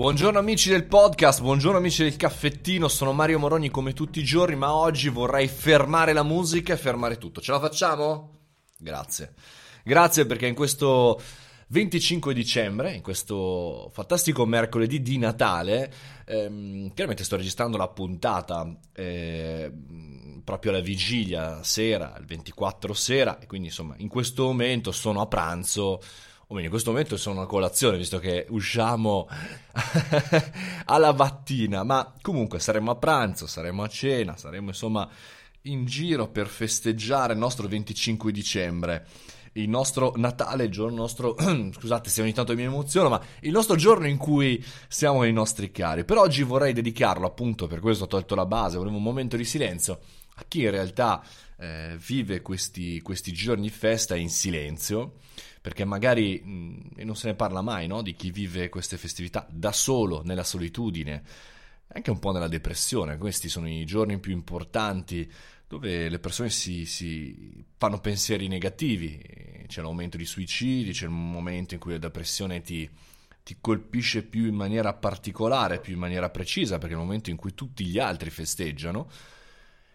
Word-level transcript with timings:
Buongiorno 0.00 0.38
amici 0.38 0.70
del 0.70 0.86
podcast, 0.86 1.42
buongiorno 1.42 1.76
amici 1.76 2.02
del 2.02 2.16
caffettino, 2.16 2.88
sono 2.88 3.12
Mario 3.12 3.38
Moroni 3.38 3.68
come 3.68 3.92
tutti 3.92 4.20
i 4.20 4.24
giorni, 4.24 4.56
ma 4.56 4.74
oggi 4.74 5.10
vorrei 5.10 5.46
fermare 5.46 6.14
la 6.14 6.22
musica 6.22 6.72
e 6.72 6.78
fermare 6.78 7.18
tutto. 7.18 7.42
Ce 7.42 7.52
la 7.52 7.60
facciamo? 7.60 8.30
Grazie. 8.78 9.34
Grazie 9.84 10.24
perché 10.24 10.46
in 10.46 10.54
questo 10.54 11.20
25 11.66 12.32
dicembre, 12.32 12.94
in 12.94 13.02
questo 13.02 13.90
fantastico 13.92 14.46
mercoledì 14.46 15.02
di 15.02 15.18
Natale, 15.18 15.92
ehm, 16.24 16.94
chiaramente 16.94 17.22
sto 17.22 17.36
registrando 17.36 17.76
la 17.76 17.88
puntata 17.88 18.74
eh, 18.94 19.70
proprio 20.42 20.70
alla 20.70 20.80
vigilia 20.80 21.62
sera, 21.62 22.16
il 22.18 22.24
24 22.24 22.94
sera, 22.94 23.38
e 23.38 23.44
quindi 23.44 23.68
insomma 23.68 23.96
in 23.98 24.08
questo 24.08 24.44
momento 24.44 24.92
sono 24.92 25.20
a 25.20 25.26
pranzo 25.26 26.00
o 26.50 26.54
meglio 26.54 26.66
in 26.66 26.72
questo 26.72 26.90
momento 26.90 27.16
sono 27.16 27.42
a 27.42 27.46
colazione 27.46 27.96
visto 27.96 28.18
che 28.18 28.46
usciamo 28.48 29.28
alla 30.86 31.12
mattina, 31.12 31.84
ma 31.84 32.12
comunque 32.20 32.58
saremo 32.58 32.90
a 32.90 32.96
pranzo, 32.96 33.46
saremo 33.46 33.84
a 33.84 33.88
cena, 33.88 34.36
saremo 34.36 34.68
insomma 34.68 35.08
in 35.62 35.86
giro 35.86 36.28
per 36.28 36.48
festeggiare 36.48 37.34
il 37.34 37.38
nostro 37.38 37.68
25 37.68 38.32
dicembre. 38.32 39.06
Il 39.54 39.68
nostro 39.68 40.12
Natale, 40.16 40.64
il 40.64 40.70
giorno 40.70 40.96
nostro, 40.96 41.36
scusate 41.38 42.08
se 42.08 42.22
ogni 42.22 42.32
tanto 42.32 42.54
mi 42.54 42.62
emoziono, 42.62 43.08
ma 43.08 43.20
il 43.40 43.50
nostro 43.50 43.76
giorno 43.76 44.06
in 44.06 44.16
cui 44.16 44.64
siamo 44.88 45.24
i 45.24 45.32
nostri 45.32 45.70
cari. 45.70 46.04
Per 46.04 46.16
oggi 46.16 46.42
vorrei 46.42 46.72
dedicarlo 46.72 47.26
appunto, 47.26 47.68
per 47.68 47.78
questo 47.80 48.04
ho 48.04 48.08
tolto 48.08 48.34
la 48.34 48.46
base, 48.46 48.76
volevo 48.76 48.96
un 48.96 49.02
momento 49.02 49.36
di 49.36 49.44
silenzio, 49.44 50.00
a 50.34 50.44
chi 50.46 50.62
in 50.62 50.70
realtà 50.70 51.22
eh, 51.58 51.96
vive 51.96 52.42
questi, 52.42 53.00
questi 53.02 53.32
giorni 53.32 53.62
di 53.62 53.70
festa 53.70 54.16
in 54.16 54.30
silenzio 54.30 55.14
perché 55.60 55.84
magari 55.84 56.40
mh, 56.42 57.02
non 57.04 57.16
se 57.16 57.28
ne 57.28 57.34
parla 57.34 57.60
mai 57.60 57.86
no? 57.86 58.02
di 58.02 58.14
chi 58.14 58.30
vive 58.30 58.68
queste 58.68 58.96
festività 58.96 59.46
da 59.50 59.72
solo, 59.72 60.22
nella 60.24 60.44
solitudine, 60.44 61.22
anche 61.88 62.10
un 62.10 62.18
po' 62.18 62.32
nella 62.32 62.48
depressione. 62.48 63.18
Questi 63.18 63.48
sono 63.48 63.68
i 63.68 63.84
giorni 63.84 64.18
più 64.18 64.32
importanti 64.32 65.30
dove 65.66 66.08
le 66.08 66.18
persone 66.18 66.50
si, 66.50 66.84
si 66.84 67.64
fanno 67.76 68.00
pensieri 68.00 68.48
negativi, 68.48 69.20
c'è 69.66 69.82
l'aumento 69.82 70.16
di 70.16 70.24
suicidi, 70.24 70.92
c'è 70.92 71.04
il 71.04 71.12
momento 71.12 71.74
in 71.74 71.80
cui 71.80 71.92
la 71.92 71.98
depressione 71.98 72.60
ti, 72.62 72.88
ti 73.44 73.56
colpisce 73.60 74.24
più 74.24 74.46
in 74.46 74.54
maniera 74.54 74.94
particolare, 74.94 75.78
più 75.78 75.92
in 75.92 76.00
maniera 76.00 76.28
precisa, 76.30 76.78
perché 76.78 76.94
è 76.94 76.98
il 76.98 77.04
momento 77.04 77.30
in 77.30 77.36
cui 77.36 77.54
tutti 77.54 77.84
gli 77.84 77.98
altri 77.98 78.30
festeggiano 78.30 79.08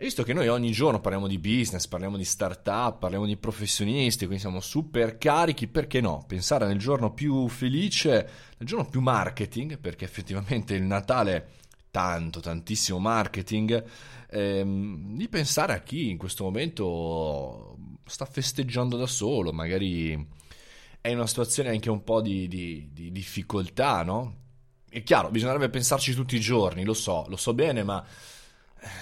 e 0.00 0.04
visto 0.04 0.22
che 0.22 0.32
noi 0.32 0.48
ogni 0.48 0.72
giorno 0.72 0.98
parliamo 0.98 1.26
di 1.26 1.38
business, 1.38 1.86
parliamo 1.86 2.16
di 2.16 2.24
startup, 2.24 3.00
parliamo 3.00 3.26
di 3.26 3.36
professionisti, 3.36 4.24
quindi 4.24 4.40
siamo 4.40 4.60
super 4.60 5.18
carichi, 5.18 5.66
perché 5.66 6.00
no? 6.00 6.24
Pensare 6.26 6.66
nel 6.66 6.78
giorno 6.78 7.12
più 7.12 7.46
felice, 7.48 8.30
nel 8.56 8.66
giorno 8.66 8.88
più 8.88 9.02
marketing, 9.02 9.78
perché 9.78 10.06
effettivamente 10.06 10.72
il 10.72 10.84
Natale 10.84 11.50
tanto, 11.90 12.40
tantissimo 12.40 12.98
marketing, 12.98 13.84
ehm, 14.30 15.18
di 15.18 15.28
pensare 15.28 15.74
a 15.74 15.80
chi 15.80 16.08
in 16.08 16.16
questo 16.16 16.44
momento 16.44 17.76
sta 18.06 18.24
festeggiando 18.24 18.96
da 18.96 19.06
solo, 19.06 19.52
magari 19.52 20.12
è 20.98 21.10
in 21.10 21.18
una 21.18 21.26
situazione 21.26 21.68
anche 21.68 21.90
un 21.90 22.02
po' 22.02 22.22
di, 22.22 22.48
di, 22.48 22.88
di 22.90 23.12
difficoltà, 23.12 24.02
no? 24.02 24.36
È 24.88 25.02
chiaro, 25.02 25.28
bisognerebbe 25.28 25.68
pensarci 25.68 26.14
tutti 26.14 26.36
i 26.36 26.40
giorni, 26.40 26.84
lo 26.84 26.94
so, 26.94 27.26
lo 27.28 27.36
so 27.36 27.52
bene, 27.52 27.82
ma 27.82 28.02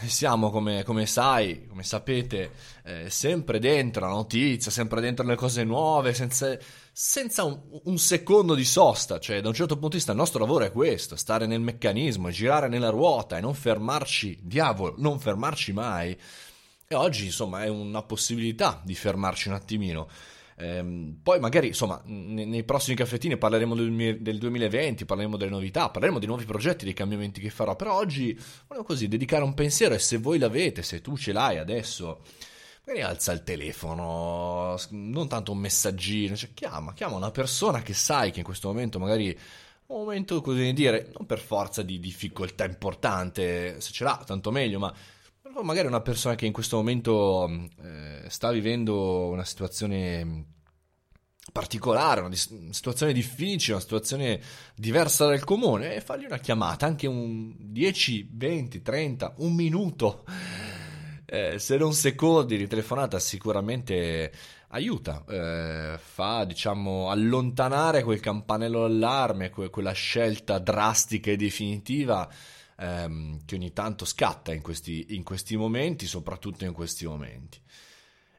siamo, 0.06 0.50
come, 0.50 0.82
come, 0.84 1.06
sai, 1.06 1.66
come 1.66 1.82
sapete, 1.82 2.52
eh, 2.84 3.10
sempre 3.10 3.58
dentro 3.58 4.06
la 4.06 4.12
notizia, 4.12 4.70
sempre 4.70 5.00
dentro 5.00 5.24
le 5.24 5.36
cose 5.36 5.64
nuove, 5.64 6.14
senza, 6.14 6.56
senza 6.92 7.44
un, 7.44 7.60
un, 7.84 7.98
secondo 7.98 8.54
di 8.54 8.64
sosta. 8.64 9.18
Cioè, 9.18 9.40
da 9.40 9.48
un 9.48 9.54
certo 9.54 9.74
punto 9.74 9.90
di 9.90 9.96
vista, 9.96 10.12
il 10.12 10.18
nostro 10.18 10.40
lavoro 10.40 10.64
è 10.64 10.72
questo: 10.72 11.16
stare 11.16 11.46
nel 11.46 11.60
meccanismo, 11.60 12.30
girare 12.30 12.68
nella 12.68 12.90
ruota 12.90 13.36
e 13.38 13.40
non 13.40 13.54
fermarci, 13.54 14.38
diavolo, 14.42 14.94
non 14.98 15.18
fermarci 15.18 15.72
mai. 15.72 16.18
E 16.86 16.94
oggi, 16.94 17.26
insomma, 17.26 17.64
è 17.64 17.68
una 17.68 18.02
possibilità 18.02 18.80
di 18.84 18.94
fermarci 18.94 19.48
un 19.48 19.54
attimino. 19.54 20.08
Ehm, 20.60 21.20
poi 21.22 21.38
magari, 21.38 21.68
insomma, 21.68 22.02
nei, 22.06 22.44
nei 22.46 22.64
prossimi 22.64 22.96
caffettini 22.96 23.36
parleremo 23.36 23.74
del, 23.76 24.18
del, 24.20 24.38
2020, 24.38 25.04
parleremo 25.04 25.36
delle 25.36 25.50
novità, 25.50 25.88
parleremo 25.88 26.18
dei 26.18 26.26
nuovi 26.26 26.44
progetti, 26.44 26.84
dei 26.84 26.94
cambiamenti 26.94 27.40
che 27.40 27.50
farò, 27.50 27.76
però 27.76 27.94
oggi 27.94 28.36
volevo 28.66 28.84
così 28.84 29.06
dedicare 29.06 29.44
un 29.44 29.54
pensiero 29.54 29.94
e 29.94 30.00
se 30.00 30.18
voi 30.18 30.38
l'avete, 30.38 30.82
se 30.82 31.00
tu 31.00 31.16
ce 31.16 31.32
l'hai 31.32 31.58
adesso, 31.58 32.22
magari 32.84 33.04
alza 33.04 33.30
il 33.32 33.44
telefono, 33.44 34.76
non 34.90 35.28
tanto 35.28 35.52
un 35.52 35.58
messaggino, 35.58 36.34
cioè 36.34 36.50
chiama, 36.54 36.92
chiama 36.92 37.14
una 37.14 37.30
persona 37.30 37.80
che 37.80 37.94
sai 37.94 38.32
che 38.32 38.40
in 38.40 38.44
questo 38.44 38.66
momento 38.66 38.98
magari 38.98 39.38
un 39.86 40.00
momento, 40.00 40.40
così 40.42 40.72
dire, 40.72 41.12
non 41.16 41.24
per 41.24 41.38
forza 41.38 41.82
di 41.82 41.98
difficoltà 41.98 42.64
importante, 42.64 43.80
se 43.80 43.92
ce 43.92 44.04
l'ha, 44.04 44.22
tanto 44.26 44.50
meglio, 44.50 44.78
ma 44.78 44.92
magari 45.62 45.86
una 45.86 46.00
persona 46.00 46.34
che 46.34 46.46
in 46.46 46.52
questo 46.52 46.76
momento 46.76 47.48
eh, 47.82 48.24
sta 48.28 48.50
vivendo 48.50 49.28
una 49.28 49.44
situazione 49.44 50.56
particolare, 51.52 52.20
una, 52.20 52.28
dis- 52.28 52.70
situazione 52.70 53.12
difficile, 53.12 53.74
una 53.74 53.82
situazione 53.82 54.40
diversa 54.74 55.26
dal 55.26 55.44
comune 55.44 55.94
e 55.94 56.00
fargli 56.00 56.24
una 56.24 56.38
chiamata, 56.38 56.86
anche 56.86 57.06
un 57.06 57.54
10, 57.58 58.30
20, 58.32 58.82
30, 58.82 59.34
un 59.38 59.54
minuto, 59.54 60.24
eh, 61.24 61.58
se 61.58 61.76
non 61.76 61.92
secondi 61.92 62.56
di 62.56 62.66
telefonata 62.66 63.18
sicuramente 63.18 64.32
aiuta, 64.68 65.24
eh, 65.26 65.98
fa 65.98 66.44
diciamo 66.44 67.10
allontanare 67.10 68.02
quel 68.02 68.20
campanello 68.20 68.82
d'allarme, 68.82 69.50
que- 69.50 69.70
quella 69.70 69.92
scelta 69.92 70.58
drastica 70.58 71.30
e 71.30 71.36
definitiva 71.36 72.28
ehm, 72.78 73.40
che 73.44 73.54
ogni 73.54 73.72
tanto 73.72 74.04
scatta 74.04 74.52
in 74.52 74.62
questi, 74.62 75.06
in 75.10 75.22
questi 75.22 75.56
momenti, 75.56 76.06
soprattutto 76.06 76.64
in 76.64 76.72
questi 76.72 77.06
momenti. 77.06 77.60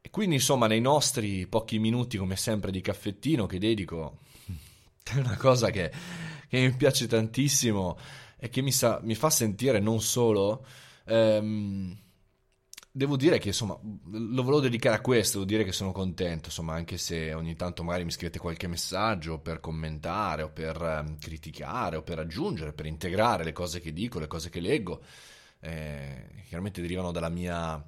E 0.01 0.09
quindi, 0.09 0.35
insomma, 0.35 0.67
nei 0.67 0.81
nostri 0.81 1.45
pochi 1.47 1.79
minuti, 1.79 2.17
come 2.17 2.35
sempre, 2.35 2.71
di 2.71 2.81
caffettino 2.81 3.45
che 3.45 3.59
dedico, 3.59 4.19
è 5.03 5.15
una 5.17 5.37
cosa 5.37 5.69
che, 5.69 5.91
che 6.47 6.59
mi 6.59 6.73
piace 6.73 7.07
tantissimo 7.07 7.97
e 8.37 8.49
che 8.49 8.61
mi, 8.61 8.71
sa, 8.71 8.99
mi 9.03 9.15
fa 9.15 9.29
sentire 9.29 9.79
non 9.79 10.01
solo 10.01 10.65
ehm, 11.05 11.97
devo 12.91 13.15
dire 13.15 13.37
che 13.37 13.49
insomma 13.49 13.77
lo 13.81 14.43
volevo 14.43 14.61
dedicare 14.61 14.95
a 14.95 15.01
questo, 15.01 15.39
devo 15.39 15.49
dire 15.49 15.63
che 15.63 15.71
sono 15.71 15.91
contento, 15.91 16.47
insomma, 16.47 16.73
anche 16.73 16.97
se 16.97 17.33
ogni 17.33 17.55
tanto 17.55 17.83
magari 17.83 18.05
mi 18.05 18.11
scrivete 18.11 18.39
qualche 18.39 18.67
messaggio 18.67 19.39
per 19.39 19.59
commentare 19.59 20.43
o 20.43 20.49
per 20.49 20.81
um, 20.81 21.17
criticare 21.19 21.97
o 21.97 22.01
per 22.01 22.19
aggiungere, 22.19 22.73
per 22.73 22.85
integrare 22.85 23.43
le 23.43 23.53
cose 23.53 23.79
che 23.79 23.93
dico, 23.93 24.19
le 24.19 24.27
cose 24.27 24.49
che 24.49 24.59
leggo, 24.59 25.03
eh, 25.61 26.43
chiaramente 26.47 26.81
derivano 26.81 27.11
dalla 27.11 27.29
mia 27.29 27.83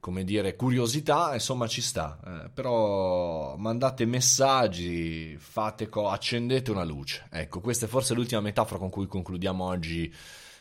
come 0.00 0.24
dire, 0.24 0.56
curiosità, 0.56 1.34
insomma 1.34 1.66
ci 1.66 1.82
sta, 1.82 2.18
eh, 2.24 2.48
però 2.48 3.56
mandate 3.56 4.06
messaggi, 4.06 5.36
fate 5.38 5.90
co- 5.90 6.08
accendete 6.08 6.70
una 6.70 6.84
luce. 6.84 7.26
Ecco, 7.30 7.60
questa 7.60 7.84
è 7.84 7.88
forse 7.88 8.14
l'ultima 8.14 8.40
metafora 8.40 8.78
con 8.80 8.88
cui 8.88 9.06
concludiamo 9.06 9.62
oggi 9.62 10.12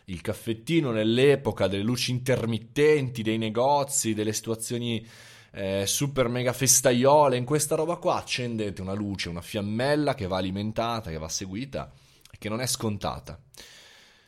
il 0.10 0.22
caffettino 0.22 0.92
nell'epoca 0.92 1.68
delle 1.68 1.84
luci 1.84 2.12
intermittenti, 2.12 3.22
dei 3.22 3.38
negozi, 3.38 4.14
delle 4.14 4.34
situazioni 4.34 5.06
eh, 5.52 5.86
super 5.86 6.28
mega 6.28 6.54
festaiole, 6.54 7.38
in 7.38 7.46
questa 7.46 7.76
roba 7.76 7.96
qua 7.96 8.18
accendete 8.18 8.82
una 8.82 8.94
luce, 8.94 9.30
una 9.30 9.42
fiammella 9.42 10.14
che 10.14 10.28
va 10.28 10.38
alimentata, 10.38 11.10
che 11.10 11.18
va 11.18 11.30
seguita 11.30 11.92
e 12.32 12.38
che 12.38 12.50
non 12.50 12.62
è 12.62 12.68
scontata. 12.68 13.40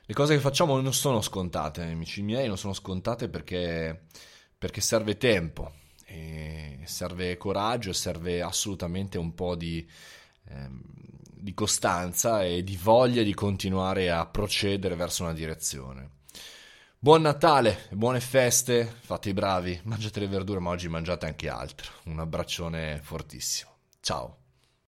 Le 0.03 0.13
cose 0.13 0.35
che 0.35 0.41
facciamo 0.41 0.79
non 0.79 0.93
sono 0.93 1.21
scontate, 1.21 1.83
amici 1.83 2.21
miei, 2.21 2.47
non 2.47 2.57
sono 2.57 2.73
scontate 2.73 3.29
perché, 3.29 4.07
perché 4.57 4.81
serve 4.81 5.17
tempo, 5.17 5.71
serve 6.83 7.37
coraggio, 7.37 7.93
serve 7.93 8.41
assolutamente 8.41 9.17
un 9.17 9.33
po' 9.33 9.55
di... 9.55 9.87
Ehm, 10.49 10.81
di 11.41 11.53
costanza 11.53 12.43
e 12.43 12.63
di 12.63 12.77
voglia 12.77 13.23
di 13.23 13.33
continuare 13.33 14.11
a 14.11 14.25
procedere 14.25 14.95
verso 14.95 15.23
una 15.23 15.33
direzione. 15.33 16.19
Buon 16.99 17.23
Natale, 17.23 17.87
buone 17.89 18.19
feste, 18.19 18.85
fate 18.85 19.29
i 19.29 19.33
bravi, 19.33 19.79
mangiate 19.85 20.19
le 20.19 20.27
verdure, 20.27 20.59
ma 20.59 20.69
oggi 20.69 20.87
mangiate 20.87 21.25
anche 21.25 21.49
altro. 21.49 21.91
Un 22.03 22.19
abbraccione 22.19 22.99
fortissimo. 23.01 23.71
Ciao. 24.01 24.40